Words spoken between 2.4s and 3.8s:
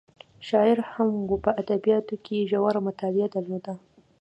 ژوره مطالعه درلوده.